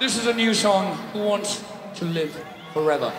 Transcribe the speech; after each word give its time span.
This 0.00 0.16
is 0.16 0.26
a 0.26 0.32
new 0.32 0.54
song, 0.54 0.96
Who 1.12 1.24
Wants 1.24 1.62
to 1.96 2.06
Live 2.06 2.34
Forever. 2.72 3.12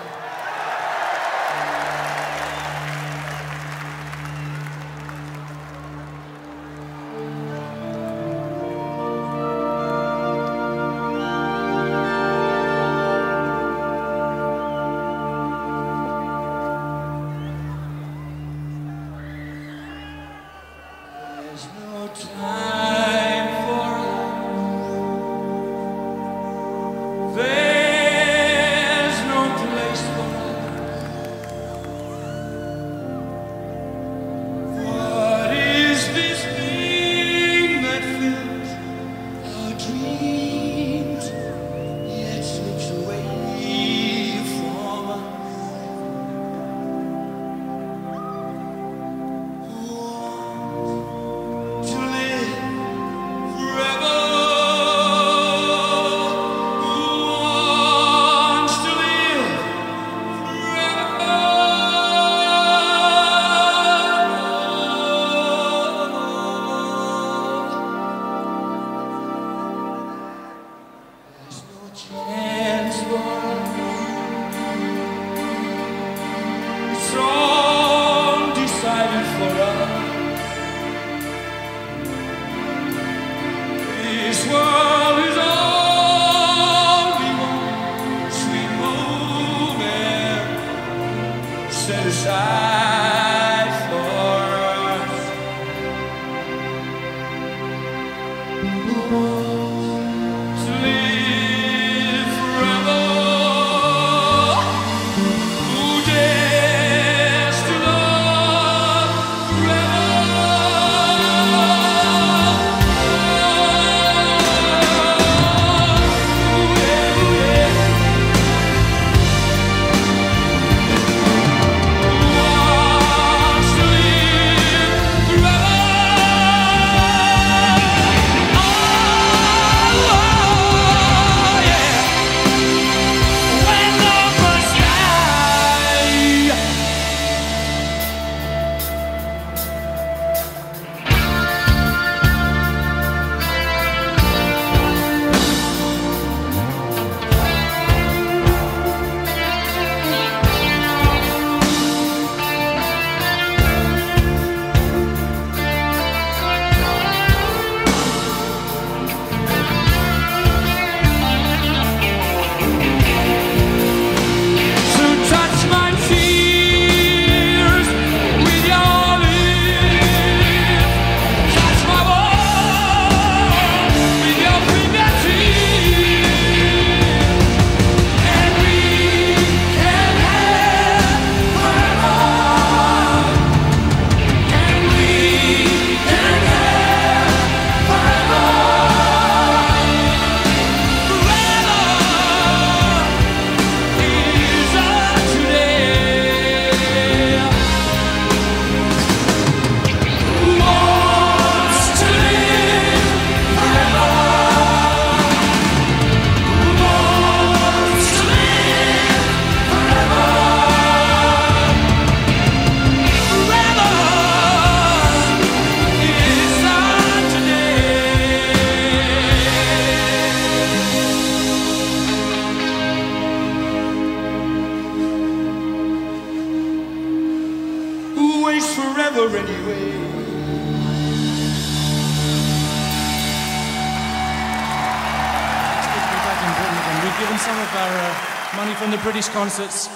concerts 239.51 239.89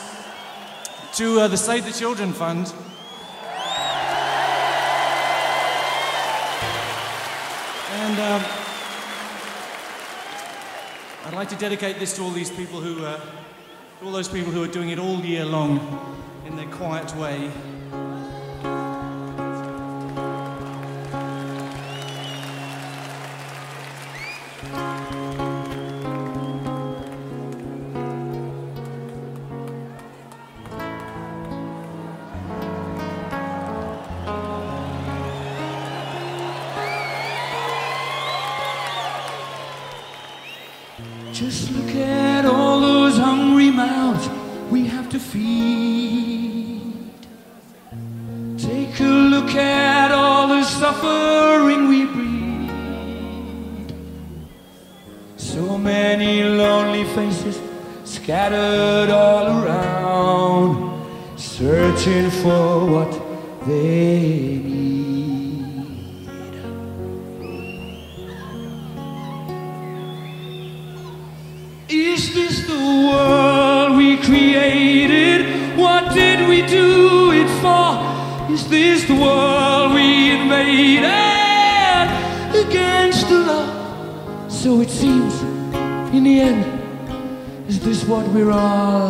to 1.14 1.40
uh, 1.40 1.48
the 1.48 1.56
Save 1.56 1.86
the 1.86 1.92
Children 1.94 2.34
Fund. 2.34 2.74
And 7.90 8.20
um, 8.20 8.44
I'd 11.26 11.34
like 11.34 11.48
to 11.48 11.56
dedicate 11.56 12.00
this 12.00 12.14
to 12.18 12.24
all 12.24 12.32
these 12.32 12.52
people 12.52 12.82
who, 12.82 13.06
uh, 13.06 13.18
to 14.00 14.06
all 14.06 14.12
those 14.12 14.28
people 14.28 14.52
who 14.52 14.62
are 14.62 14.68
doing 14.68 14.90
it 14.90 15.00
all 15.00 15.22
year 15.22 15.46
long 15.46 15.80
in 16.46 16.58
their 16.58 16.68
quiet 16.68 17.16
way. 17.16 17.50
searching 62.06 62.30
for 62.30 62.86
what 62.86 63.12
they 63.66 64.60
need. 64.64 65.66
Is 71.90 72.34
this 72.36 72.68
the 72.68 72.76
world 72.76 73.98
we 73.98 74.18
created? 74.18 75.78
What 75.78 76.14
did 76.14 76.48
we 76.48 76.62
do 76.68 77.32
it 77.32 77.50
for? 77.62 78.54
Is 78.54 78.68
this 78.70 79.06
the 79.06 79.16
world 79.16 79.94
we 79.96 80.32
invaded 80.32 81.06
against 82.66 83.30
the 83.30 83.40
law? 83.40 84.48
So 84.48 84.82
it 84.82 84.90
seems, 84.90 85.42
in 86.14 86.24
the 86.24 86.40
end, 86.40 86.66
is 87.68 87.80
this 87.80 88.06
what 88.06 88.28
we're 88.28 88.52
all? 88.52 89.05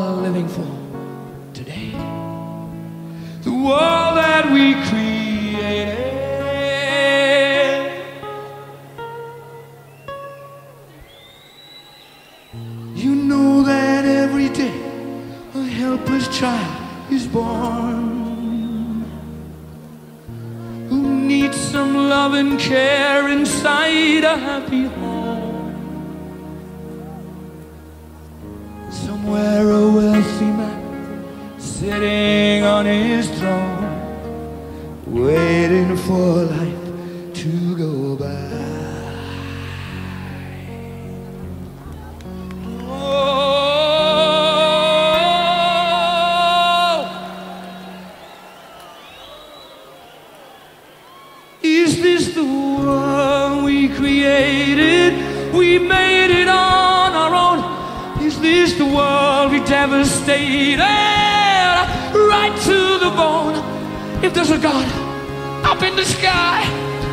of 64.56 64.62
God 64.62 65.66
up 65.66 65.82
in 65.84 65.96
the 65.96 66.06
sky, 66.06 66.64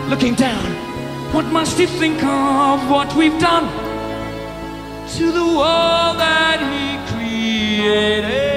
looking 0.08 0.34
down. 0.34 0.64
What 1.32 1.46
must 1.46 1.78
he 1.78 1.86
think 1.86 2.22
of 2.22 2.90
what 2.90 3.14
we've 3.16 3.38
done 3.40 3.66
to 5.16 5.32
the 5.32 5.44
world 5.44 6.18
that 6.18 6.58
he 6.72 6.86
created? 7.12 8.51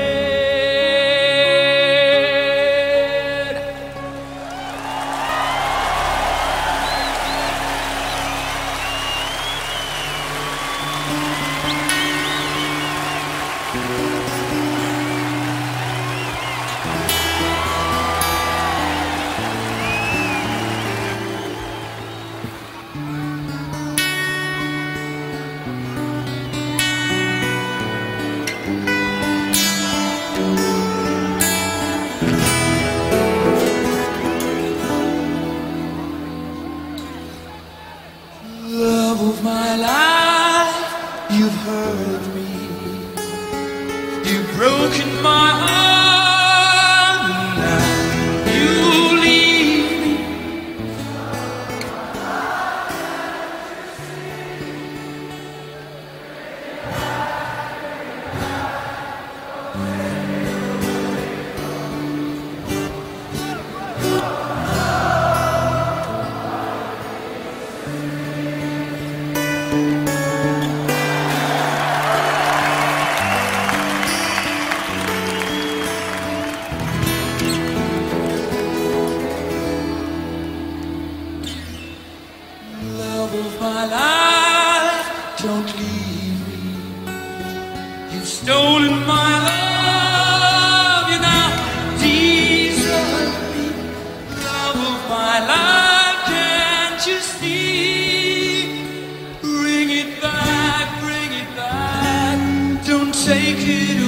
take 103.25 103.57
it 103.57 104.04